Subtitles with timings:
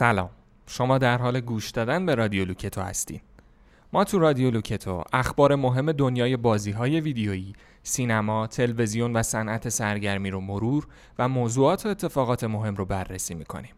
[0.00, 0.30] سلام
[0.66, 3.20] شما در حال گوش دادن به رادیو لوکتو هستین
[3.92, 10.30] ما تو رادیو لوکتو اخبار مهم دنیای بازی های ویدیویی، سینما، تلویزیون و صنعت سرگرمی
[10.30, 10.86] رو مرور
[11.18, 13.74] و موضوعات و اتفاقات مهم رو بررسی می‌کنیم.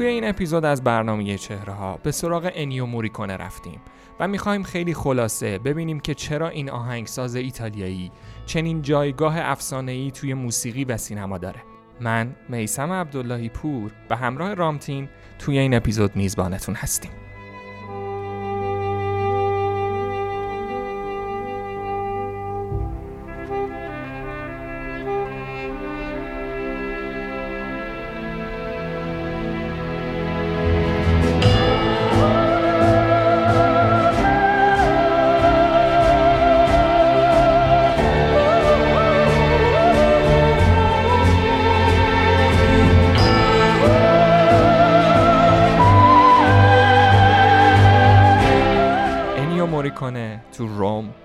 [0.00, 3.80] توی این اپیزود از برنامه چهره ها به سراغ انیو موریکونه رفتیم
[4.20, 8.12] و می‌خوایم خیلی خلاصه ببینیم که چرا این آهنگساز ایتالیایی
[8.46, 9.36] چنین جایگاه
[9.72, 11.62] ای توی موسیقی و سینما داره.
[12.00, 15.08] من میسم عبداللهی پور به همراه رامتین
[15.38, 17.10] توی این اپیزود میزبانتون هستیم.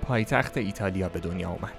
[0.07, 1.73] پایتخت ایتالیا به دنیا اومد.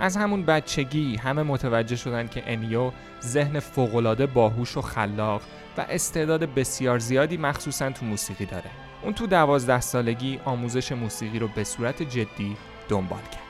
[0.00, 2.90] از همون بچگی همه متوجه شدن که انیو
[3.22, 5.42] ذهن فوقالعاده باهوش و خلاق
[5.78, 8.70] و استعداد بسیار زیادی مخصوصا تو موسیقی داره.
[9.02, 12.56] اون تو دوازده سالگی آموزش موسیقی رو به صورت جدی
[12.88, 13.44] دنبال کرد.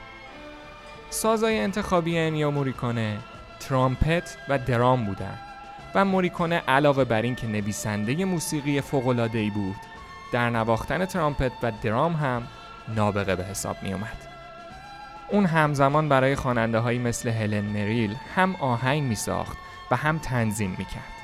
[1.10, 3.18] سازای انتخابی انیو موریکونه
[3.60, 5.38] ترامپت و درام بودن
[5.94, 9.76] و موریکونه علاوه بر این که نویسنده موسیقی فوق‌العاده‌ای بود
[10.32, 12.42] در نواختن ترامپت و درام هم
[12.88, 14.16] نابغه به حساب می اومد.
[15.30, 19.58] اون همزمان برای خواننده هایی مثل هلن مریل هم آهنگ می ساخت
[19.90, 21.14] و هم تنظیم می کرد.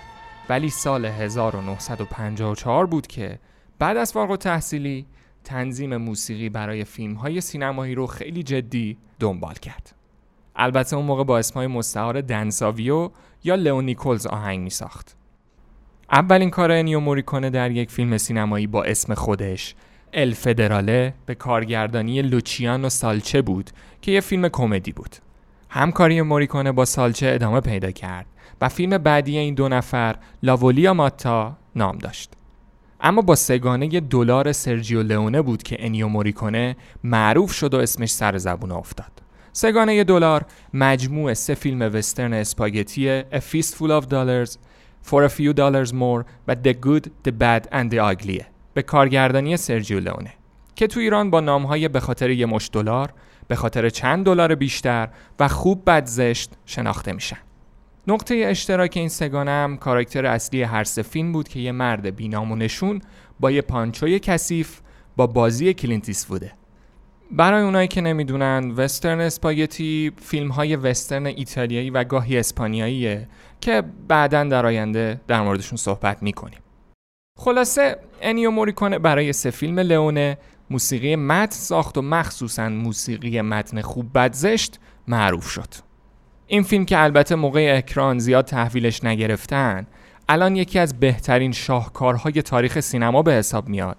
[0.49, 3.39] ولی سال 1954 بود که
[3.79, 5.07] بعد از فارغ تحصیلی
[5.45, 9.95] تنظیم موسیقی برای فیلم های سینمایی رو خیلی جدی دنبال کرد.
[10.57, 13.11] البته اون موقع با اسمای مستعار دنساویو
[13.45, 15.17] یا لئونیکولز آهنگ می ساخت.
[16.13, 19.75] اولین کار انیو موریکونه در یک فیلم سینمایی با اسم خودش
[20.13, 23.71] Il Federale به کارگردانی لوچیانو سالچه بود
[24.03, 25.17] که یه فیلم کمدی بود.
[25.71, 28.27] همکاری موریکونه با سالچه ادامه پیدا کرد
[28.61, 32.33] و فیلم بعدی این دو نفر La voglia matta نام داشت.
[33.01, 38.11] اما با سه گانه دلار سرجیو لئونه بود که انیو موریکونه معروف شد و اسمش
[38.11, 39.13] سر زبون افتاد.
[39.53, 44.59] سه گانه دلار مجموع سه فیلم وسترن اسپاگتی A Fistful of Dollars,
[45.03, 48.43] For a Few Dollars More و The Good, The Bad and The Ugly
[48.75, 50.33] به کارگردانی سرجیو لئونه
[50.75, 53.13] که تو ایران با نامهای به خاطر یه مشت دلار
[53.49, 55.09] به خاطر چند دلار بیشتر
[55.41, 57.39] و خوب بد زشت شناخته میشن.
[58.07, 62.17] نقطه اشتراک این سه گانه هم کاراکتر اصلی هر سه فیلم بود که یه مرد
[62.17, 63.01] بینام و نشون
[63.41, 64.81] با یه پانچوی کثیف
[65.17, 66.53] با بازی کلینت ایستوود بود.
[67.31, 73.29] برای اونایی که نمی‌دونن وسترن اسپاگتی فیلم های وسترن ایتالیایی و گاهی اسپانیاییه
[73.61, 76.59] که بعدا در آینده در موردشون صحبت می‌کنیم.
[77.43, 80.39] خلاصه انیو موریکونه برای سه فیلم لئونه
[80.71, 84.79] موسیقی متن ساخت و مخصوصا موسیقی متن خوب بد زشت
[85.09, 85.69] معروف شد.
[86.47, 89.87] این فیلم که البته موقع اکران زیاد تحویلش نگرفتن
[90.29, 93.97] الان یکی از بهترین شاهکارهای تاریخ سینما به حساب میاد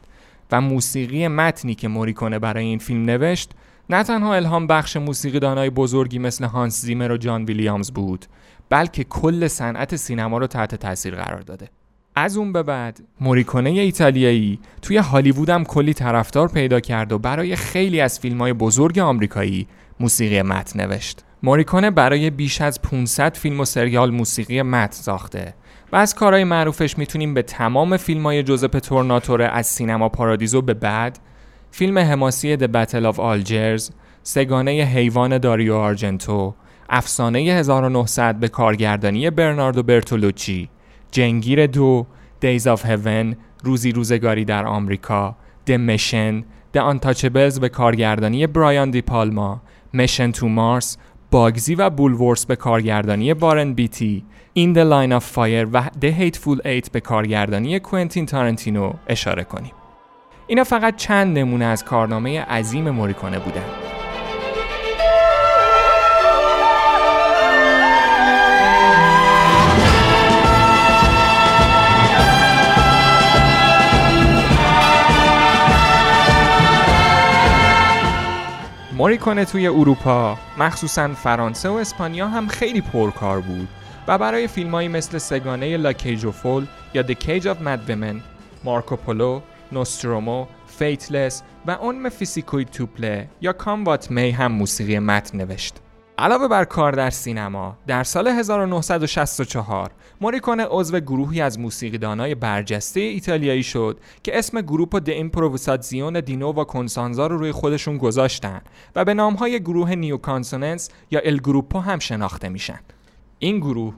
[0.52, 3.52] و موسیقی متنی که موریکونه برای این فیلم نوشت
[3.90, 8.25] نه تنها الهام بخش موسیقی دانای بزرگی مثل هانس زیمر و جان ویلیامز بود
[8.69, 11.69] بلکه کل صنعت سینما رو تحت تاثیر قرار داده.
[12.16, 17.55] از اون به بعد موریکونه ایتالیایی توی هالیوود هم کلی طرفدار پیدا کرد و برای
[17.55, 19.67] خیلی از فیلم های بزرگ آمریکایی
[19.99, 21.23] موسیقی متن نوشت.
[21.44, 25.53] موریکونه برای بیش از 500 فیلم و سریال موسیقی متن ساخته
[25.91, 30.73] و از کارهای معروفش می‌تونیم به تمام فیلم های جوزپ تورناتوره از سینما پارادیزو به
[30.73, 31.19] بعد
[31.72, 33.91] فیلم حماسی د بتل آف آلجرز
[34.23, 36.55] سگانه حیوان داریو آرجنتو
[36.89, 40.69] افسانه 1900 به کارگردانی برناردو برتولوچی
[41.11, 42.05] جنگیر دو
[42.41, 45.35] Days of Heaven روزی روزگاری در آمریکا
[45.69, 46.43] The Mission
[46.78, 49.61] The Untouchables به کارگردانی برایان دی پالما
[49.96, 50.97] Mission to Mars
[51.31, 54.25] باگزی و بولورس به کارگردانی بارن بیتی
[54.59, 59.72] In the Line of Fire و The Hateful Eight به کارگردانی کوینتین تارنتینو اشاره کنیم
[60.47, 63.91] اینا فقط چند نمونه از کارنامه عظیم موریکونه بودند.
[79.01, 83.67] موریکونه توی اروپا مخصوصا فرانسه و اسپانیا هم خیلی پرکار بود
[84.07, 88.15] و برای فیلمهایی مثل سگانه لا کیج فول یا The Cage of Mad Women،
[88.63, 95.37] مارکو پولو، نوسترومو، Fateless و اون فیسیکوی توپله یا Come What May هم موسیقی متن
[95.37, 95.75] نوشت.
[96.17, 99.91] علاوه بر کار در سینما، در سال 1964
[100.22, 106.63] موریکونه عضو گروهی از موسیقیدانای برجسته ایتالیایی شد که اسم Gruppo di Improvvisazione di Nuova
[106.63, 108.62] Consonanza رو روی خودشون گذاشتن
[108.96, 112.79] و به نامهای گروه New Consonance یا Il Gruppo هم شناخته میشن.
[113.40, 113.94] این گروه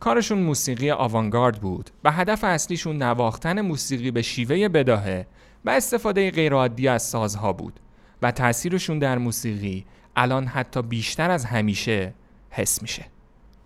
[0.00, 5.26] کارشون موسیقی آوانگارد بود و هدف اصلیشون نواختن موسیقی به شیوه بداهه
[5.64, 7.80] و استفاده غیرعادی از سازها بود
[8.22, 9.84] و تاثیرشون در موسیقی
[10.16, 12.14] الان حتی بیشتر از همیشه
[12.50, 13.04] حس میشه.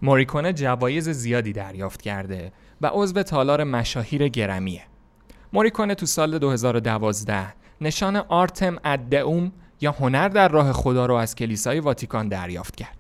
[0.02, 4.82] موریکونه جوایز زیادی دریافت کرده و عضو تالار مشاهیر گرمیه.
[5.52, 7.46] موریکونه تو سال 2012
[7.81, 12.96] نشان آرتم ادعوم یا هنر در راه خدا رو از کلیسای واتیکان دریافت کرد.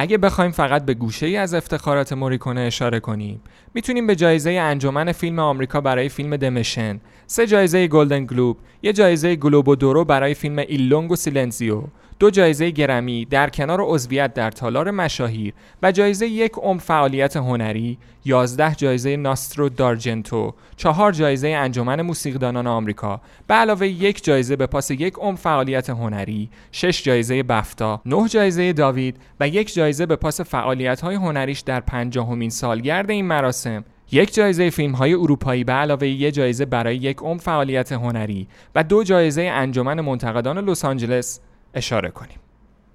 [0.00, 3.40] اگه بخوایم فقط به گوشه ای از افتخارات موریکونه اشاره کنیم
[3.74, 8.92] می‌تونیم به جایزه انجمن فیلم آمریکا برای فیلم The Mission سه جایزه گلدن گلوب یه
[8.92, 11.82] جایزه Globo d'oro برای فیلم Il lungo silenzio
[12.18, 17.98] دو جایزه گرمی در کنار عضویت در تالار مشاهیر و جایزه یک عمر فعالیت هنری،
[18.24, 24.90] 11 جایزه Nastro d'Argento، چهار جایزه انجمن موسیقیدانان آمریکا به علاوه یک جایزه به پاس
[24.90, 30.40] یک عمر فعالیت هنری، 6 جایزه بفتا، 9 جایزه داوید و یک جایزه به پاس
[30.40, 33.84] فعالیت‌های هنریش در پنجاهمین سالگرد این مراسم.
[34.12, 38.84] یک جایزه فیلم های اروپایی به علاوه یک جایزه برای یک عمر فعالیت هنری و
[38.84, 41.40] دو جایزه انجمن منتقدان لس آنجلس.
[41.74, 42.38] اشاره کنیم.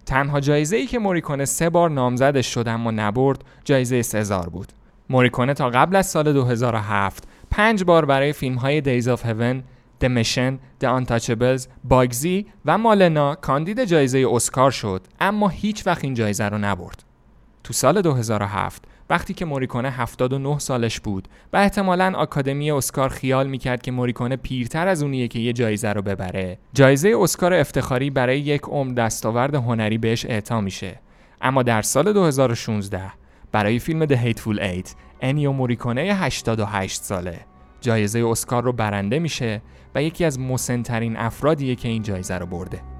[0.06, 4.72] تنها جایزه ای که موریکونه سه بار نامزدش شد اما نبرد جایزه سزار بود.
[5.10, 9.64] موریکونه تا قبل از سال 2007 پنج بار برای فیلم های Days of Heaven،
[10.04, 16.14] The Mission، The Untouchables، باگزی و مالنا کاندید جایزه اسکار شد اما هیچ وقت این
[16.14, 17.04] جایزه رو نبرد.
[17.64, 23.82] تو سال 2007 وقتی که موریکونه 79 سالش بود و احتمالا آکادمی اسکار خیال می‌کرد
[23.82, 26.58] که موریکونه پیرتر از اونیه که یه جایزه رو ببره.
[26.74, 31.00] جایزه اسکار افتخاری برای یک عمر دستاورد هنری بهش اعطا میشه.
[31.42, 33.02] اما در سال 2016
[33.52, 34.90] برای فیلم The Hateful Eight
[35.22, 37.40] انیو موریکونه 88 ساله.
[37.82, 39.62] جایزه اسکار رو برنده میشه
[39.96, 42.93] و یکی از مسنترین افرادیه که این جایزه رو برده.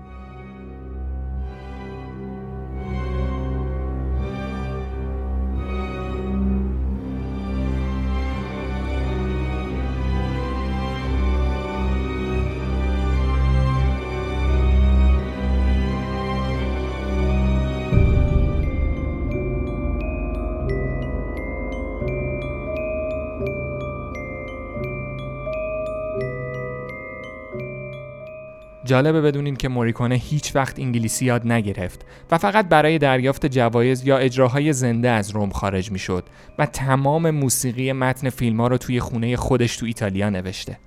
[28.86, 34.18] جالبه بدونین که موریکونه هیچ وقت انگلیسی یاد نگرفت و فقط برای دریافت جوایز یا
[34.18, 36.24] اجراهای زنده از روم خارج می‌شد
[36.60, 40.78] و تمام موسیقی متن فیلم ها رو توی خونه خودش تو ایتالیا نوشته.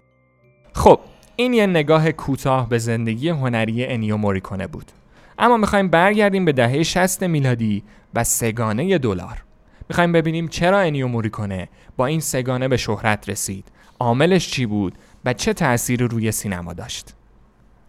[0.73, 1.01] خب
[1.37, 4.93] این یه نگاه کوتاه به زندگی هنری انیو موریکونه بود.
[5.39, 7.85] اما می‌خوایم برگردیم به دهه 60 میلادی
[8.15, 9.45] و سگانه دلار.
[9.89, 13.65] می‌خوایم ببینیم چرا انیو موریکونه با این سگانه به شهرت رسید.
[14.01, 14.95] عاملش چی بود
[15.25, 17.16] و چه تأثیری روی سینما داشت.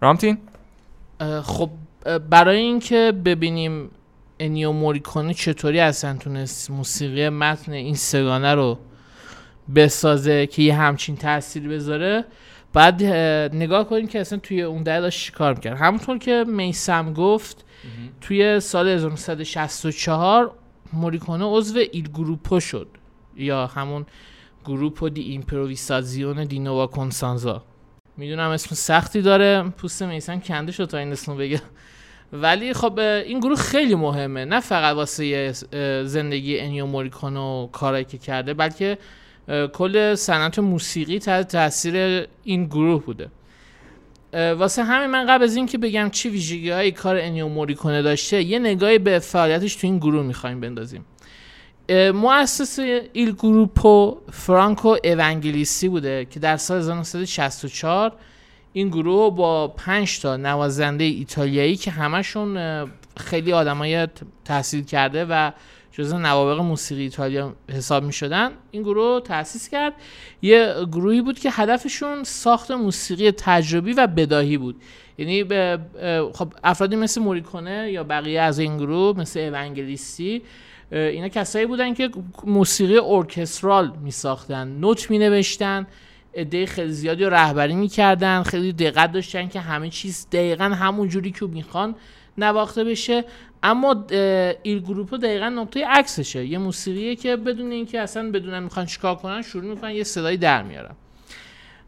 [0.02, 0.38] رامتین؟
[1.44, 1.70] خب
[2.30, 3.90] برای اینکه ببینیم
[4.40, 8.78] انیو موریکونه چطوری اصلا تونست موسیقی متن این سگانه رو
[9.76, 12.26] بسازه که یه همچین تأثیری بذاره
[12.74, 13.04] بعد
[13.54, 15.78] نگاه کنیم که اصلا توی اون ده داشت چیکار می‌کرد.
[15.78, 17.66] همونطور که میسم گفت
[18.22, 20.52] توی سال 1964
[20.94, 22.88] موریکونه عضو ایل گروپو شد
[23.36, 24.06] یا همون
[24.66, 27.64] Gruppo di Improvvisazione di Nuova Consonanza.
[28.18, 29.64] می‌دونم اسم سختی داره.
[29.78, 31.62] پوست میثم کنده شد تا این اسمو بگه.
[32.34, 34.46] ولی خب این گروه خیلی مهمه.
[34.46, 35.54] نه فقط واسه
[36.06, 38.98] زندگی انیو موریکونه و کارایی که کرده بلکه
[39.74, 43.28] کل صنعت موسیقی تحت تاثیر این گروه بوده.
[44.34, 48.60] واسه همین من قبل از اینکه بگم چی ویژگی های کار انیو موریکونه داشته یه
[48.60, 51.06] نگاهی به فعالیتش تو این گروه می‌خوایم بندازیم.
[51.90, 52.80] مؤسس
[53.14, 58.14] ایل گروپو فرانکو اونگلیسی بوده که در سال 1964
[58.74, 62.58] این گروه با 5 تا نوازنده ایتالیایی که همشون
[63.18, 64.08] خیلی آدمای
[64.46, 65.52] تحصیل کرده و
[65.92, 69.94] جزء نوابق موسیقی ایتالیا حساب می شدن این گروه تأسیس کرد.
[70.42, 74.82] یه گروهی بود که هدفشون ساخت موسیقی تجربی و بداهی بود.
[75.18, 75.44] یعنی
[76.34, 80.42] خب افرادی مثل موریکونه یا بقیه از این گروه مثل اونگلیسی
[80.92, 82.10] اینا کسایی بودن که
[82.44, 85.88] موسیقی ارکسترال می ساختن نوت می نوشتن
[86.36, 91.32] عده خیلی زیادی رو رهبری می‌کردن خیلی دقت داشتن که همه چیز دقیقا همون جوری
[91.32, 91.96] که می‌خوان
[92.38, 93.26] نواخته بشه.
[93.64, 94.06] اما
[94.64, 96.46] ایل گروپ دقیقا نقطه عکسشه.
[96.46, 100.64] یه موسیقیه که بدون اینکه اصلا بدونن می‌خوان چیکار کنن شروع می‌کنن یه صدایی در
[100.64, 100.96] میارن.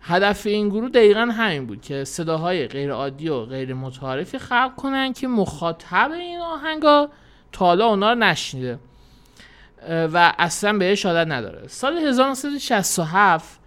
[0.02, 5.14] هدف این گروه دقیقا همین بود که صداهای غیر عادی و غیر متعارفی خلق کنن
[5.14, 7.10] که مخاطب این آهنگا
[7.52, 8.80] تا حالا اونا رو نشنیده.
[9.88, 11.68] و اصلا بهش عادت نداره.
[11.68, 13.60] سال 1967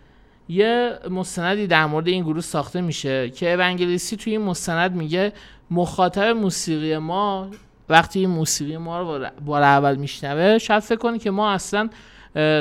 [0.48, 5.32] یه مستندی در مورد این گروه ساخته میشه که اونگلیسی توی این مستند میگه
[5.70, 7.50] مخاطب موسیقی ما
[7.88, 11.90] وقتی این موسیقی ما رو بار اول میشنوه شاید فکر کنه که ما اصلا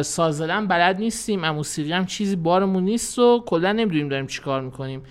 [0.01, 5.03] سازلن بلد نیستیم اما موسیقی هم چیزی بارمون نیست و کلا نمی‌دونیم داریم چیکار می‌کنیم.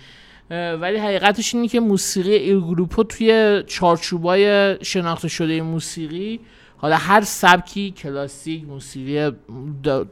[0.51, 6.39] ولی حقیقتش اینه که موسیقی ایل گروپو توی چارچوبای شناخته شده موسیقی
[6.81, 9.19] حالا هر سبکی کلاسیک موسیقی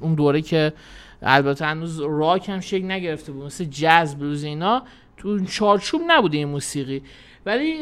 [0.02, 0.74] اون دوره که
[1.22, 4.84] البته هنوز راک هم شکل نگرفته بود مثل جاز بلوز اینا
[5.18, 7.02] تو چارچوب نبوده این موسیقی.
[7.46, 7.76] ولی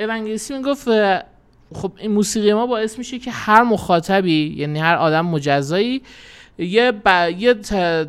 [0.00, 0.88] اونگلیسی می‌گفت
[1.74, 6.02] خب این موسیقی ما باعث میشه که هر مخاطبی یعنی هر آدم مجزایی
[6.58, 7.30] یه, ب...
[7.38, 7.54] یه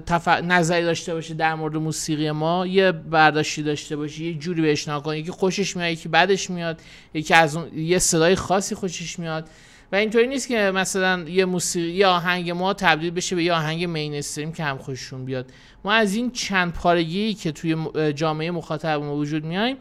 [0.06, 0.28] تف...
[0.28, 5.20] نظری داشته باشه در مورد موسیقی ما یه برداشتی داشته باشه یه جوری بهش کنه.
[5.20, 6.82] یکی خوشش میاد یکی بعدش میاد
[7.14, 9.50] یکی از اون یه صدای خاصی خوشش میاد.
[9.94, 13.86] و اینطوری نیست که مثلا یه موسیقی یه آهنگ ما تبدیل بشه به یه آهنگ
[13.86, 15.52] مینستریم که هم خوششون بیاد.
[15.84, 17.76] ما از این چند پارگی که توی
[18.14, 19.78] جامعه مخاطب ما وجود میایم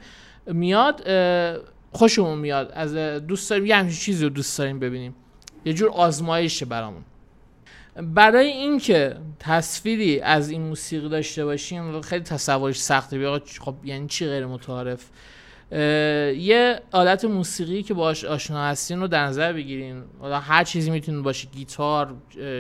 [0.46, 1.06] میاد
[1.92, 2.72] خوشمون میاد.
[2.74, 2.94] از
[3.26, 5.14] دوست داریم یه همچین چیزی رو دوست داریم ببینیم.
[5.64, 7.02] یه جور آزمایشه برامون.
[7.96, 13.18] برای اینکه تصویری از این موسیقی داشته باشیم خیلی تصورش سخته.
[13.18, 15.04] بیا خب یعنی چی غیر متعارف؟
[15.72, 20.04] یه آلت موسیقی که باش آشنا هستین رو در نظر بگیرین.
[20.22, 22.14] هر چیزی می‌تونه باشه گیتار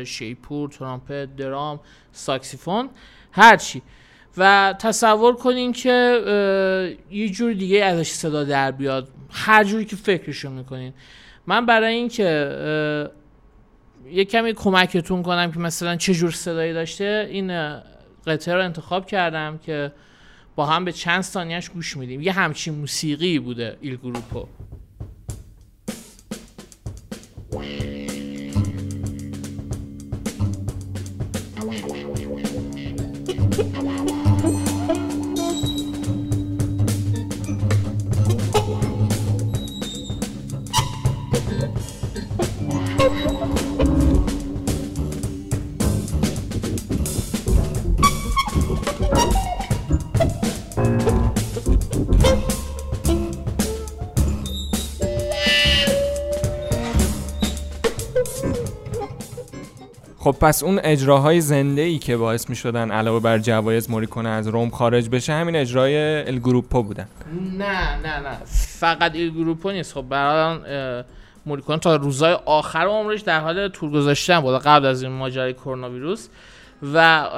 [0.06, 1.80] شیپور ترامپت درام
[2.12, 2.90] ساکسیفون
[3.32, 3.82] هر چی.
[4.36, 9.08] و تصور کنین که یه جور دیگه ازش صدا در بیاد.
[9.30, 10.92] هر جوری که فکرشو می‌کنین.
[11.46, 13.08] من برای اینکه
[14.10, 17.78] یه کمی کمکتون کنم که مثلا چه جور صدایی داشته این
[18.26, 19.92] قطعه رو انتخاب کردم که
[20.56, 22.20] با هم به چند ثانیهش گوش میدیم.
[22.20, 24.46] یه همچین موسیقی بوده ایل گروپو.
[60.22, 64.48] خب پس اون اجراهای زنده ای که باعث می شدن علاوه بر جوایز موریکونه از
[64.48, 67.08] روم خارج بشه همین اجرای الگروپو بودن.
[67.58, 68.36] نه نه نه.
[68.78, 69.94] فقط الگروپو نیست.
[69.94, 70.58] خب برای
[71.46, 75.90] موریکونه تا روزهای آخر عمرش در حال تور گذاشتن بود قبل از این ماجرای کرونا
[75.90, 76.28] ویروس
[76.94, 77.28] و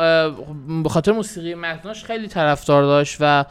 [0.83, 3.45] به خاطر موسیقی متناش خیلی طرفدار داشت و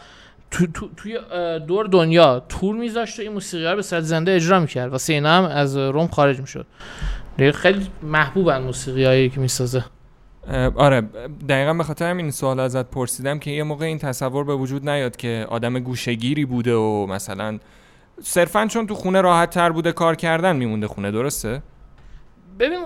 [0.51, 1.19] تو، تو، توی
[1.67, 4.91] دور دنیا تور میذاشت و این موسیقی ها به صورت زنده اجرا می‌کرد.
[4.91, 6.65] واسه اینا هم از روم خارج می‌شد.
[7.37, 9.85] خیلی محبوبن موسیقی هایی که می‌سازه.
[10.75, 11.01] آره
[11.49, 15.15] دقیقا به خاطر همین سوال ازت پرسیدم که یه موقع این تصور به وجود نیاد
[15.15, 17.59] که آدم گوشگیری بوده و مثلا
[18.21, 21.61] صرفا چون تو خونه راحت تر بوده کار کردن میمونده خونه درسته؟
[22.59, 22.79] ببین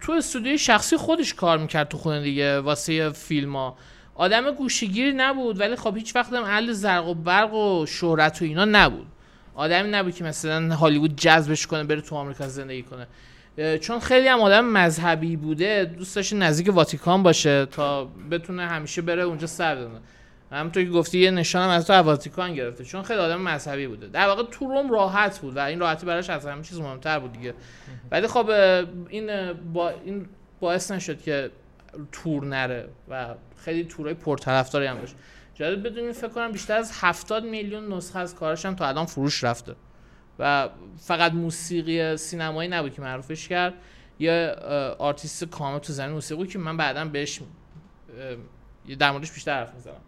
[0.00, 3.76] تو استودیوی شخصی خودش کار می‌کرد تو خونه دیگه واسه فیلم ها
[4.14, 8.44] آدم گوشگیری نبود ولی خب هیچ وقت هم اهل زرق و برق و شهرت و
[8.44, 9.06] اینا نبود.
[9.54, 13.06] آدمی نبود که مثلا هالیوود جذبش کنه بره تو آمریکا زندگی کنه.
[13.80, 19.22] چون خیلی هم آدم مذهبی بوده دوست داشته نزدیک واتیکان باشه تا بتونه همیشه بره
[19.22, 20.00] اونجا سر بزنه
[20.52, 24.06] همونطور که گفتی یه نشانم از تو واتیکان گرفته چون خیلی آدم مذهبی بوده.
[24.06, 27.32] در واقع تو روم راحت بود و این راحتی براش از همه چیز مهمتر بود
[27.32, 27.54] دیگه.
[28.10, 28.50] ولی خب
[29.08, 30.26] این با این
[30.60, 31.50] باعث نشد که
[32.12, 35.14] تور نره و خیلی تورای پرطرفداری هم داشت
[35.54, 39.44] جالب بدونید فکر کنم بیشتر از 70 میلیون نسخه از کارش هم تا الان فروش
[39.44, 39.74] رفته.
[40.38, 40.68] و
[40.98, 43.74] فقط موسیقی سینمایی نبود که معروفش کرد.
[44.20, 44.54] یه
[44.98, 47.40] آرتیست کامل تو زمین موسیقی که من بعدا بهش
[48.98, 50.00] در موردش بیشتر حرف می‌زنم.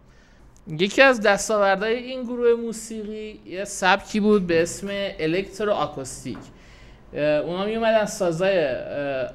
[0.67, 6.37] یکی از دستاوردهای این گروه موسیقی یه سبکی بود به اسم الکترو آکوستیک
[7.13, 8.75] اونا می اومدن سازای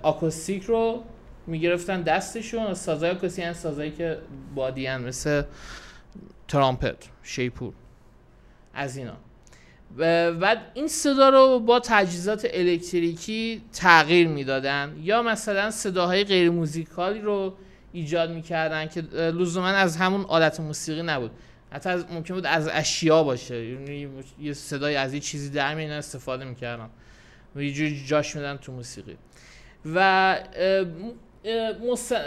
[0.03, 1.05] آکوستیک رو
[1.47, 2.75] می‌گرفتن دستشون.
[2.75, 4.19] سازای آکوستیک یعنی سازایی که
[4.55, 5.43] بادیان مثل
[6.49, 7.73] ترامپت شیپور
[8.75, 9.17] از اینا.
[9.99, 14.97] و این صدا رو با تجهیزات الکتریکی تغییر می‌دادن.
[15.03, 17.55] یا مثلا صداهای غیر موزیکالی رو
[17.93, 21.31] ایجاد می‌کردن که لزوما از همون آلت موسیقی نبود.
[21.73, 23.65] حتی از ممکن بود از اشیا باشه.
[23.67, 24.09] یعنی
[24.41, 26.89] یه صدای از یه چیزی در میاد استفاده می‌کردن.
[27.57, 29.17] و یه جوری جاش میدن تو موسیقی.
[29.95, 30.39] و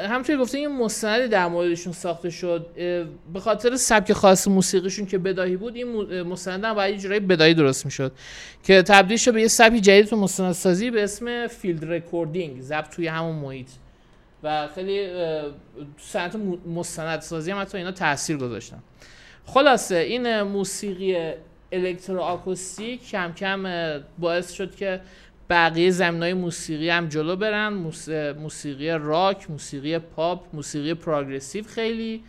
[0.10, 2.68] همطوری گفته این مستندی در موردشون ساخته شد.
[3.34, 7.54] به خاطر سبک خاص موسیقیشون که بداهه بود این مستند هم باید یه جورایی بداهه
[7.54, 8.12] درست می‌شد.
[8.64, 13.08] که تبدیل شد به یه سبک جدید تو مستندسازی به اسم field recording ضبط توی
[13.08, 13.68] همون محیط.
[14.44, 15.08] و خیلی
[15.98, 16.36] سنت
[16.76, 18.80] مستندسازی هم حتی اینا تاثیر گذاشتن.
[19.46, 21.34] خلاصه این موسیقی
[21.72, 23.64] الکترو آکوستیک کم کم
[24.20, 25.02] باعث شد که
[25.50, 27.74] بقیه زمین های موسیقی هم جلو برن.
[28.40, 32.24] موسیقی راک موسیقی پاپ موسیقی progressive خیلی.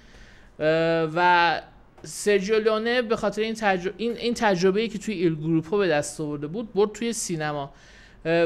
[1.14, 1.60] و
[2.02, 6.20] سرجیو لئونه به خاطر این, تجربه این, این تجربه که توی Il Gruppo به دست
[6.20, 7.72] آورده بود برد توی سینما.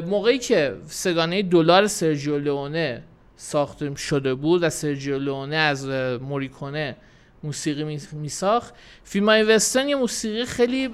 [0.06, 3.02] موقعی که سه گانه دلار سرجیو لئونه
[3.36, 5.88] ساخته شده بود و سرجیو لئونه از
[6.20, 6.96] موریکونه
[7.44, 8.74] موسیقی میساخت.
[9.04, 10.88] فیلم های وسترن یه موسیقی خیلی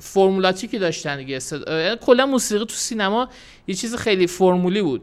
[0.00, 1.40] فرمولاتیکی داشتن دیگه.
[1.66, 3.28] یعنی کلا موسیقی تو سینما
[3.66, 5.02] یه چیز خیلی فرمولی بود.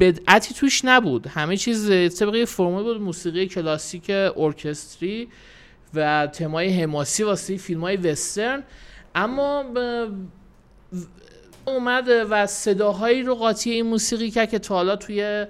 [0.00, 1.26] بدعتی توش نبود.
[1.26, 3.00] همه چیز طبقی فرمول بود.
[3.00, 5.28] موسیقی کلاسیک ارکستری
[5.94, 8.62] و تمای حماسی واسه فیلم های وسترن.
[9.14, 9.64] اما
[11.66, 15.46] اومد و صداهایی رو قاطی این موسیقی کرد که تا حالا توی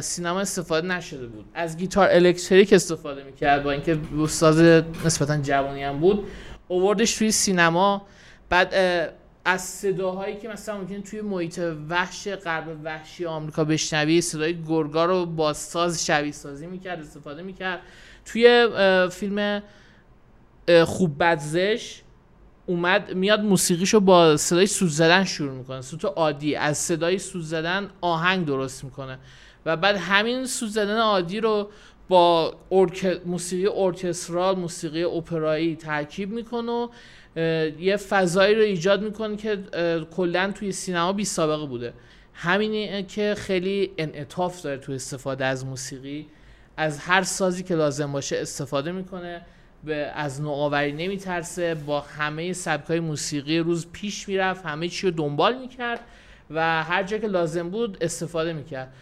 [0.00, 1.44] سینما استفاده نشده بود.
[1.54, 6.26] از گیتار الکتریک استفاده می‌کرد با اینکه استاد نسبتا جوانی هم بود.
[6.68, 8.06] اووردش توی سینما.
[8.48, 8.74] بعد
[9.44, 15.26] از صداهایی که مثلا ممکن توی محیط وحش غرب وحشی آمریکا بشنوی صدای گرگا رو
[15.26, 17.80] با ساز شبیه سازی می‌کرد استفاده می‌کرد.
[18.24, 18.68] توی
[19.10, 19.62] فیلم
[20.84, 22.02] خوب بدزش
[22.66, 25.80] اومد میاد موسیقیشو با صدای سوز زدن شروع می‌کنه.
[25.80, 29.18] صوت عادی از صدای سوز زدن آهنگ درست می‌کنه.
[29.66, 31.70] و بعد همین سوز زدن عادی رو
[32.08, 32.54] با
[33.24, 36.88] موسیقی ارکسترال موسیقی اپرایی ترکیب می‌کنه و
[37.78, 39.58] یه فضایی رو ایجاد می‌کنه که
[40.16, 41.92] کلا توی سینما بی سابقه بوده.
[42.34, 46.26] همینه که خیلی انعطاف داره توی استفاده از موسیقی.
[46.76, 49.42] از هر سازی که لازم باشه استفاده می‌کنه.
[49.84, 51.74] به از نوآوری نمیترسه.
[51.74, 54.66] با همه سبکای موسیقی روز پیش می‌رفت.
[54.66, 56.00] همه چی رو دنبال می‌کرد
[56.50, 58.92] و هر جا که لازم بود استفاده می‌کرد.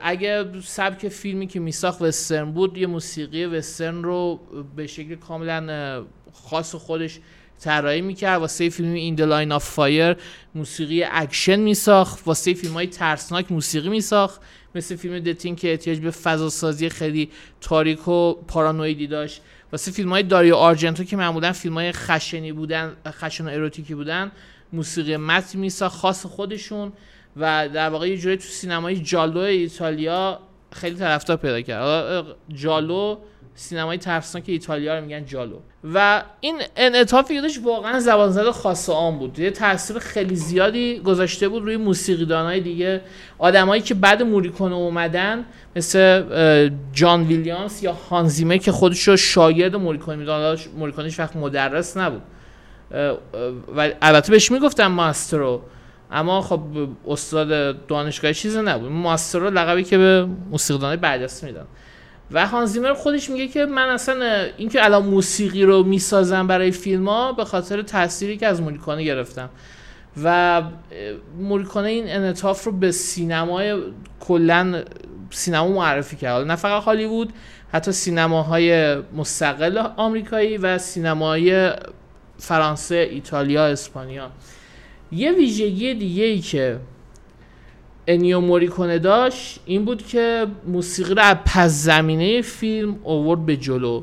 [0.00, 4.40] اگه سبک فیلمی که میساخت وسترن بود یه موسیقی وسترن رو
[4.76, 7.20] به شکل کاملا خاص خودش
[7.60, 8.40] طراحی می‌کرد.
[8.40, 10.16] واسه فیلم In the Line of Fire
[10.54, 12.26] موسیقی اکشن میساخت.
[12.26, 14.40] واسه فیلم های ترسناک موسیقی میساخت.
[14.74, 19.42] مثل فیلم The Thing که احتیاج به فضا سازی خیلی تاریک و پارانویدی داشت.
[19.72, 24.32] واسه فیلم های داریو آرژنتو که معمولا فیلم های خشنی بودن خشن و اروتیکی بودن
[24.72, 26.92] موسیقی متن میساخت خاص خودشون.
[27.36, 30.38] و در واقع یه جوری تو سینمای جالو ایتالیا
[30.72, 32.24] خیلی طرفدار پیدا کرد.
[32.54, 33.16] جالو
[33.54, 35.56] سینمای ترسناک ایتالیا رو میگن جالو.
[35.94, 39.38] و این انعطافی که داشت واقعا زبان زده خاص آن بود.
[39.38, 43.00] یه تاثیر خیلی زیادی گذاشته بود روی موسیقیدانای دیگه.
[43.38, 45.44] آدمایی که بعد موریکونه اومدن
[45.76, 46.22] مثل
[46.92, 52.22] جان ویلیامز یا هانزیمه که خودش رو شاگرد موریکونه می‌دونن موریکونهش وقت مدرس نبود.
[53.76, 55.62] و البته بهش می‌گفتن ماسترو.
[56.14, 56.60] اما خب
[57.08, 58.90] استاد دانشگاهی چیزی نبود.
[58.92, 61.64] ماستر رو لقبی که به موسیقیدانای برجسته میدن.
[62.30, 67.32] و هانزیمر خودش میگه که من اصلا اینکه الان موسیقی رو می‌سازم برای فیلم ها
[67.32, 69.50] به خاطر تأثیری که از موریکونه گرفتم.
[70.22, 70.62] و
[71.38, 73.82] موریکونه این انعطاف رو به سینمای
[74.20, 74.82] کلا
[75.30, 76.46] سینما معرفی کرد.
[76.46, 77.32] نه فقط هالیوود
[77.72, 81.70] حتی سینماهای مستقل آمریکایی و سینمای
[82.38, 84.30] فرانسه ایتالیا اسپانیا.
[85.12, 86.78] یه ویژگی دیگه ای که
[88.06, 94.02] انیو موریکونه داشت این بود که موسیقی رو از پس زمینه فیلم اوورد به جلو.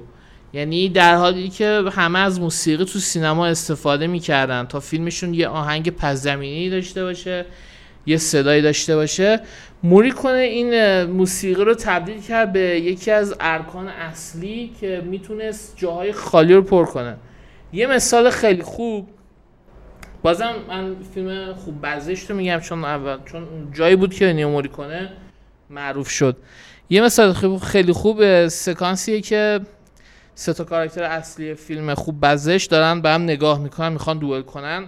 [0.54, 5.90] یعنی در حالی که همه از موسیقی تو سینما استفاده می‌کردن تا فیلمشون یه آهنگ
[5.90, 7.46] پس زمینه داشته باشه
[8.06, 9.40] یه صدایی داشته باشه.
[9.84, 16.54] موریکونه این موسیقی رو تبدیل کرد به یکی از ارکان اصلی که می‌تونست جاهای خالی
[16.54, 17.16] رو پر کنه.
[17.74, 19.08] یه مثال خیلی خوب
[20.24, 25.10] بازم من فیلم خوب بزش رو میگم چون اول چون جایی بود که نیوموری کنه
[25.70, 26.38] معروف شد.
[26.90, 29.60] یه مثال خیلی خوب سکانسیه که
[30.36, 34.88] سه تا کاراکتر اصلی فیلم خوب بزش دارن به هم نگاه می‌کنن می‌خوان دوئل کنن.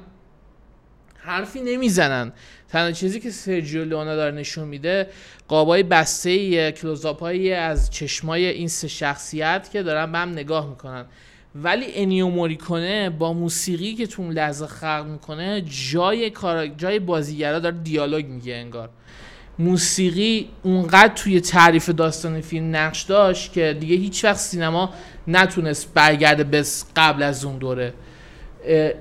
[1.15, 2.31] حرفی نمی‌زنن.
[2.69, 5.07] تنها چیزی که سرجیو لونا داره نشون میده
[5.47, 7.23] قابای بسته کلوزاپ
[7.57, 11.05] از چشمای این سه شخصیت که دارن به هم نگاه می‌کنن.
[11.55, 17.59] ولی انیو موریکونه با موسیقی که تو اون لحظه خلق می‌کنه جای کار جای بازیگرا
[17.59, 18.89] داره دیالوگ میگه انگار.
[19.59, 24.93] موسیقی اونقدر توی تعریف داستان فیلم نقش داشت که دیگه هیچ وقت سینما
[25.27, 26.63] نتونست برگرده به
[26.95, 27.93] قبل از اون دوره.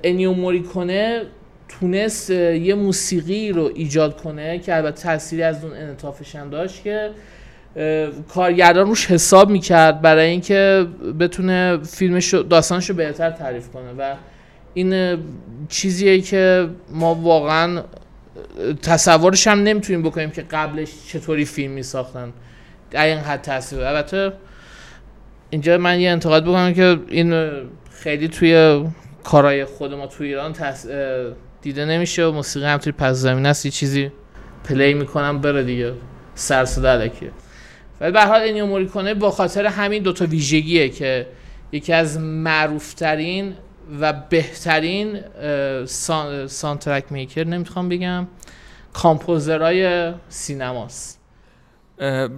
[0.04, 1.22] انیو موریکونه
[1.68, 7.10] تونست یه موسیقی رو ایجاد کنه که البته تأثیری از اون انطافش هم داشت که
[8.34, 10.86] کارگردان روش حساب می‌کرد برای اینکه
[11.20, 14.14] بتونه فیلمش داستانش رو بهتر تعریف کنه و
[14.74, 15.18] این
[15.68, 17.82] چیزیه که ما واقعا
[18.82, 22.32] تصورش هم نمی‌تونیم بکنیم که قبلش چطوری فیلم میساختن.
[22.90, 24.32] در این حد تاثیر البته
[25.50, 27.50] اینجا من یه انتقاد بکنم که این
[27.90, 28.84] خیلی توی
[29.24, 30.54] کارهای خود ما توی ایران
[31.62, 33.66] دیده نمیشه و موسیقی هم توی پس زمین است.
[33.66, 34.12] یه چیزی
[34.64, 35.92] play می‌کنم بره دیگه.
[36.34, 37.30] سر و صدای الکیه
[38.02, 41.26] ولی به هر حال انیو موریکونه به خاطر همین دوتا ویژگیه که
[41.72, 43.54] یکی از معروفترین
[44.00, 45.20] و بهترین
[45.86, 48.26] sound، soundtrack maker نمی‌خوام بگم
[48.92, 51.20] composer ای سینماست.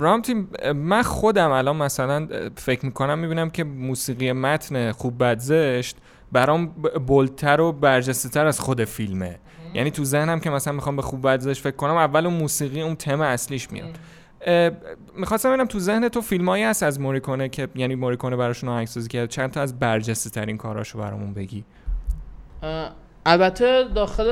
[0.00, 5.96] رامتی من خودم الان مثلا فکر می‌کنم می‌بینم که موسیقی متن خوب بدزشت
[6.32, 6.66] برام
[7.06, 9.38] بلتر و برجسته تر از خود فیلمه.
[9.74, 12.94] یعنی تو ذهنم که مثلا می‌خوام به خوب بدزشت فکر کنم اول اون موسیقی اون
[12.94, 13.98] تم اصلیش میاد.
[15.16, 19.28] می‌خواستم ببینم تو ذهن تو فیلمایی هست از موریکونه که یعنی موریکونه براشون آهنگسازی کرد.
[19.28, 21.64] چند تا از برجسته ترین کاراشو برامون بگی.
[23.26, 24.24] البته داخل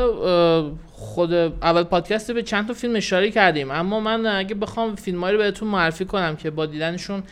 [0.92, 3.70] خود اول پادکست به چند تا فیلم اشاره کردیم.
[3.70, 7.22] اما من اگه بخوام فیلمایی رو بهتون معرفی کنم که با دیدنشون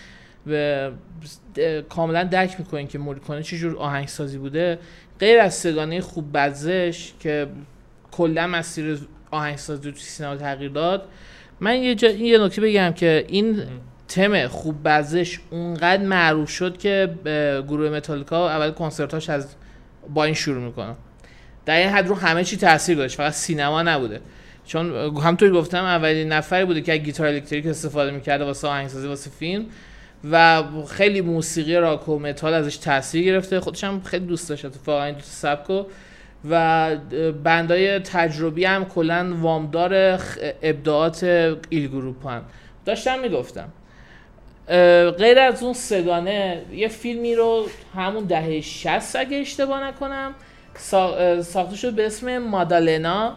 [0.46, 0.92] به
[1.88, 4.78] کاملا درک می‌کنین که موریکونه چه آهنگسازی بوده
[5.18, 7.46] غیر از سگانه خوب بزش که
[8.10, 8.98] کلا مسیر
[9.30, 11.08] آهنگسازی تو سینما تغییر داد
[11.60, 13.62] من یه, جا یه نکته بگم که این
[14.08, 17.14] تم خوب بزش اونقدر معروف شد که
[17.68, 19.54] گروه متالیکا اول کنسرتاش از
[20.14, 20.94] با این شروع می‌کنه.
[21.66, 24.20] در این حد رو همه چی تاثیر داشت فقط سینما نبوده.
[24.64, 29.66] چون همونطوری گفتم اولین نفری بوده که گیتار الکتریک استفاده می‌کرده واسه آهنگسازی واسه فیلم
[30.30, 33.60] و خیلی موسیقی راک و متال ازش تاثیر گرفته.
[33.60, 35.84] خودش هم خیلی دوست داشت اتفاقا این دو سبکو
[36.50, 36.96] و
[37.44, 40.20] band ای تجربی هم کلا وامدار
[40.62, 41.24] ابداعات
[41.68, 42.42] ایل گروپو هم
[42.85, 43.68] داشتم می‌گفتم.
[45.18, 50.35] غیر از اون سگانه یه فیلمی رو همون دهه 60 اگه اشتباه نکنم
[51.42, 53.37] ساخته شد به اسم مادالنا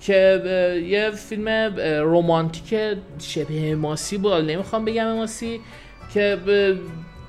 [0.00, 0.42] که
[0.86, 1.48] یه فیلم
[2.02, 5.60] رومانتیک شبه ماسی بود نمی‌خوام بگم ماسی
[6.14, 6.38] که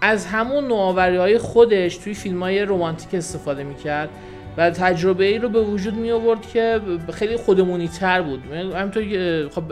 [0.02, 4.10] از همون نوآوری های خودش توی فیلم های رومانتیک استفاده می‌کرد.
[4.58, 6.82] و تجربه ای رو به وجود می آورد که
[7.14, 8.44] خیلی خودمونی تر بود.
[8.52, 9.04] همینطور
[9.50, 9.64] خب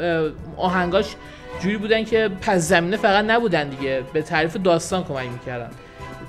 [0.58, 1.16] آهنگاش
[1.60, 5.70] جوری بودن که پس زمینه فقط نبودن دیگه به تعریف داستان کمک می‌کردن.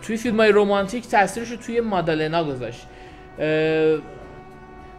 [0.03, 2.87] توی فیلم های رومانتیک تاثیرش رو توی مادالنا گذاشت.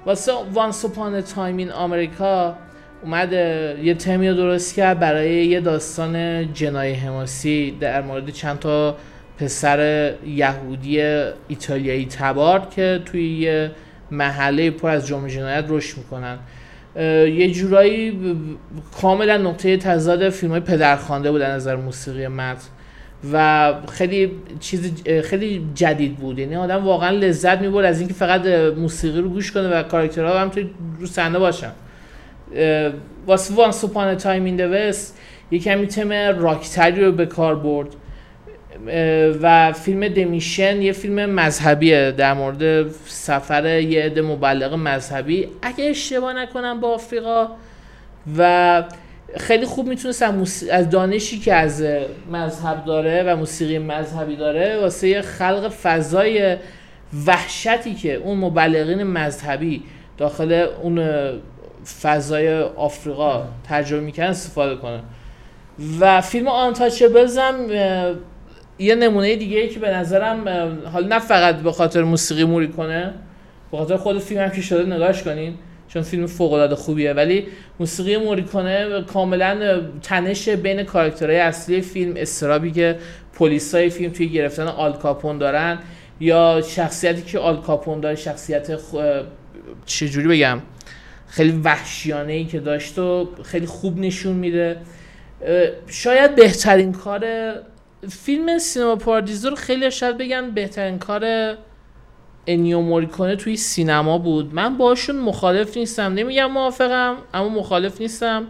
[0.05, 2.55] واسه وانس اپان تایم این آمریکا
[3.03, 3.33] اومد
[3.83, 8.95] یه تمی درست کرد برای یه داستان جنای حماسی در مورد چند تا
[9.37, 11.01] پسر یهودی
[11.47, 13.71] ایتالیایی تبار که توی یه
[14.11, 16.37] محله پر از جرم جنایت رشد می‌کنن.
[17.25, 18.19] یه جورایی
[19.01, 22.67] کاملا نقطه تضاد فیلم های پدرخوانده بود از نظر موسیقی متن
[23.33, 26.39] و خیلی چیز خیلی جدید بود.
[26.39, 28.45] یعنی آدم واقعا لذت می‌برد از اینکه فقط
[28.77, 30.69] موسیقی رو گوش کنه و کاراکترها هم توی
[30.99, 31.71] رو صحنه باشن.
[33.27, 35.19] واسه وانس اپان تایم این وست
[35.51, 37.87] یه کمی تم راکتری رو به کار برد.
[39.41, 42.11] و فیلم دمیشن یه فیلم مذهبیه.
[42.11, 45.47] در مورد سفر یه عده مبلغ مذهبی.
[45.61, 47.47] اگه اشتباه نکنم با آفریقا.
[48.37, 48.83] و
[49.37, 50.23] خیلی خوب می‌تونست
[50.71, 51.85] از دانشی که از
[52.31, 56.57] مذهب داره و موسیقی مذهبی داره واسه خلق فضای
[57.27, 59.83] وحشتی که اون مبلغین مذهبی
[60.17, 61.09] داخل اون
[62.01, 64.99] فضای آفریقا تجربه می‌کنن استفاده کنه
[65.99, 67.55] و فیلم آنتاچبلز هم
[68.79, 70.47] یه نمونه دیگه ای که به نظرم
[70.93, 73.13] حالا نه فقط به خاطر موسیقی موری کنه
[73.71, 75.53] به خاطر خود فیلم هم که شده نگاش کنین
[75.87, 77.13] چون فیلم فوق العاده خوبیه.
[77.13, 77.47] ولی
[77.79, 82.97] موسیقی موری کنه کاملا تنش بین کاراکترهای اصلی فیلم استرابی که
[83.33, 85.79] پلیسای فیلم توی گرفتن آل کاپون دارن
[86.19, 88.95] یا شخصیتی که آل کاپون داره شخصیت خ...
[89.85, 90.59] چجوری بگم
[91.27, 94.77] خیلی وحشیانه ای که داشت و خیلی خوب نشون میده.
[95.87, 97.23] شاید بهترین کار
[98.09, 101.55] فیلم سینما پاردیزو رو خیلی شاید بگن بهترین کار
[102.47, 104.53] انیو موریکونه توی سینما بود.
[104.53, 106.13] من باشون مخالف نیستم.
[106.13, 108.47] نمیگم موافقم اما مخالف نیستم.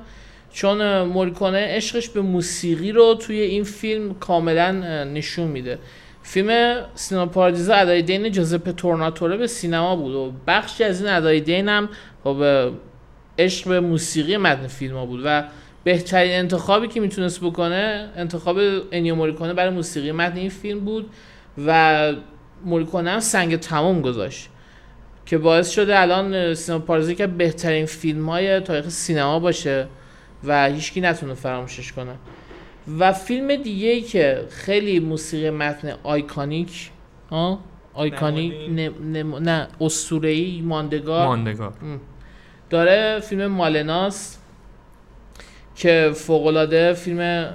[0.52, 4.72] چون موریکونه عشقش به موسیقی رو توی این فیلم کاملا
[5.04, 5.80] نشون میده.
[6.24, 11.42] فیلم سینما پاردیزو ادای دین جوزپه تورناتوره به سینما بود و بخشی از این ادای
[11.42, 11.90] دین هم
[12.24, 12.44] خب
[13.40, 15.44] عشق به موسیقی متن فیلم ها بود و
[15.86, 18.58] بهترین انتخابی که می‌تونست بکنه انتخاب
[18.92, 21.10] انیو موریکونه برای موسیقی متن این فیلم بود
[21.66, 22.14] و
[22.66, 24.50] موریکونه هم سنگ تمام گذاشت
[25.26, 29.88] که باعث شده الان سینما پارازی که بهترین فیلم های تاریخ سینما باشه
[30.44, 32.16] و هیچکی نتونه فراموشش کنه.
[33.00, 36.90] و فیلم دیگه ای که خیلی موسیقی متن آیکانیک
[37.30, 37.60] آه؟
[37.94, 39.68] آیکانیک نه, نه, نه
[40.62, 41.26] ماندگار.
[41.26, 41.74] ماندگار.
[42.70, 44.38] داره فیلم مالناس.
[45.76, 47.50] که فوقالعاده فیلم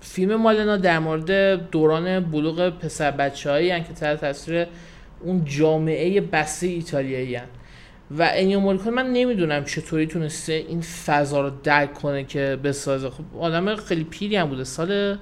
[0.00, 4.66] فیلم مالنا در مورد دوران بلوغ پسر بچه هایی که تحت تاثیر
[5.20, 7.38] اون جامعه بسته ایتالیایی
[8.10, 13.10] و انیو موریکون من نمی‌دونم چطوری تونسته این فضا رو درک کنه که بسازه.
[13.10, 14.64] خب آدم خیلی پیری هم بوده.
[14.64, 15.18] سال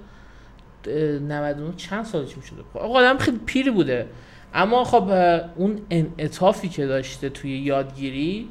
[0.86, 4.06] 99 چند سالش می‌شده خب آدم خیلی پیری بوده.
[4.54, 5.10] اما خب
[5.56, 8.48] اون انعطافی که داشته توی یادگیری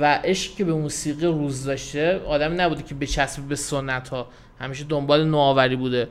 [0.00, 4.26] و عشق که به موسیقی روز داشته آدم نبوده که بچسبه به سنت ها
[4.60, 6.08] همیشه دنبال نوآوری بوده.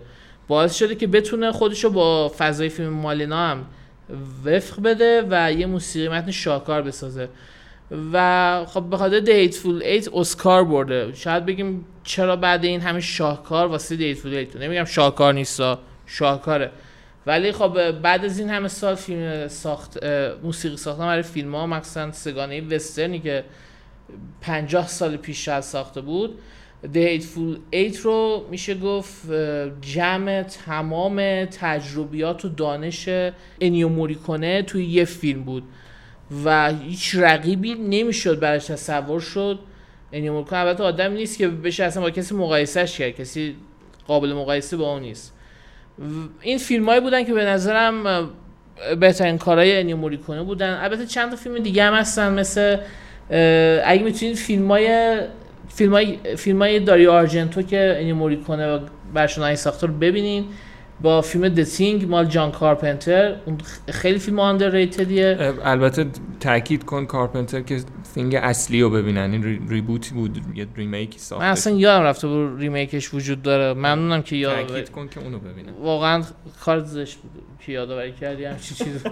[0.48, 3.66] باعث شده که بتونه خودشو با فضای فیلم مالینا هم
[4.46, 7.30] وفق بده و یه موسیقی متن شاکار بسازه.
[8.14, 11.14] و خب به خاطر دیتفول ایت اسکار برده.
[11.14, 16.72] شاید بگیم چرا بعد این همه شاهکار واسه دیتفول ایت نمیگم شاهکار نیستا شاهکاره.
[17.26, 20.04] ولی خب بعد از این همه سال فیلم ساخت
[20.44, 23.44] موسیقی ساختن برای فیلم ها مخصوصا سگانه وسترنی که
[24.42, 26.40] 50 سال پیش از ساخته بود.
[26.94, 29.32] The Hateful Eight رو میشه گفت
[29.82, 33.10] جمع تمام تجربیات و دانش
[33.62, 35.64] انیو موریکونه توی یه فیلم بود
[36.46, 39.60] و هیچ رقیبی نمی‌شد براش تصور شد.
[40.14, 43.56] انیو موریکونه البته آدم نیست که بشه اصلا با کسی مقایسهش کرد کسی
[44.08, 45.34] قابل مقایسه با اون نیست.
[46.42, 48.30] این فیلم هایی بودن که به نظرم
[49.00, 50.80] بهترین کارهای انیو موریکونه بودن.
[50.82, 52.78] البته چند تا فیلم دیگه هم هستن مثل
[53.86, 55.20] اگه می‌تونید فیلم های
[55.68, 60.46] فیلم های, فیلم های داریو آرژنتو که انیو موریکونه براشون آهنگ ساخته رو ببینین.
[61.02, 63.36] با فیلم The Thing مال جان کارپنتر.
[63.46, 63.58] اون
[63.90, 66.06] خیلی فیلم rated یه البته
[66.40, 67.80] تاکید کن کارپنتر که
[68.14, 69.32] فیلم اصلی رو ببینن.
[69.32, 73.74] این reboot بود یه remake ی ساخته من اصلا یادم رفته بود ریمیکش وجود داره.
[73.74, 75.72] ممنونم که یاد تاکید کن که اونو ببینن.
[75.82, 76.24] واقعا
[76.62, 77.32] کار زشت بود
[77.66, 79.04] که یادآوری کردی همچین چیز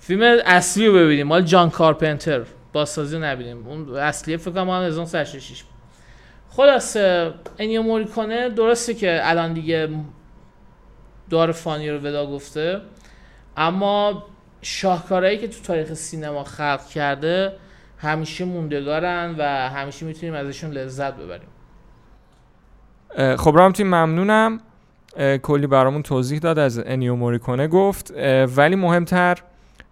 [0.00, 1.26] فیلم اصلی رو ببینیم.
[1.26, 2.42] مال جان کارپنتر.
[2.76, 3.66] بازسازی نبینیم.
[3.66, 5.64] اون اصلی فکر کنم 1966
[6.50, 9.88] خلاصه انیو موریکونه درسته که الان دیگه
[11.30, 12.80] دار فانی رو ودا گفته
[13.56, 14.24] اما
[14.62, 17.52] شاهکارهایی که تو تاریخ سینما خلق کرده
[17.98, 21.48] همیشه موندگارن و همیشه می‌تونیم ازشون لذت ببریم.
[23.36, 24.60] خب رامتی ممنونم.
[25.42, 28.12] کلی برامون توضیح داد از انیو موریکونه گفت.
[28.56, 29.38] ولی مهمتر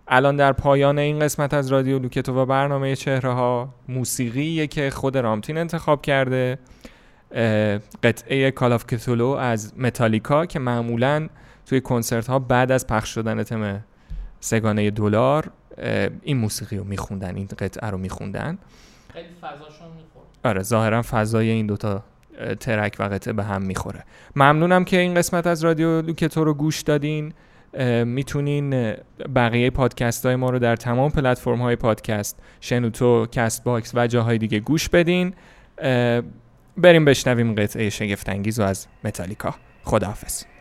[0.09, 5.19] الان در پایان این قسمت از رادیو لوکتو و برنامه چهره ها موسیقی که خود
[5.19, 6.59] رامتین انتخاب کرده
[8.03, 11.29] قطعه کالاف کتولو از متالیکا که معمولا
[11.67, 13.85] توی کنسرت ها بعد از پخش شدن تم
[14.41, 15.51] سه‌گانه دلار
[16.23, 18.59] این موسیقی رو میخوندن این قطعه رو میخوندن.
[19.13, 22.03] خیلی فضاشون می‌خورد آره ظاهرا فضای این دوتا
[22.61, 24.05] track و قطعه به هم می‌خوره.
[24.37, 27.33] ممنونم که این قسمت از رادیو لوکتو رو گوش دادین.
[28.05, 28.95] می‌تونین
[29.35, 34.39] بقیه پادکست های ما رو در تمام پلتفرم های پادکست شنوتو، کست باکس و جاهای
[34.39, 35.35] دیگه گوش بدین.
[36.77, 39.55] بریم بشنویم قطعه شگفت‌انگیز و از متالیکا.
[39.85, 40.54] خداحافظ.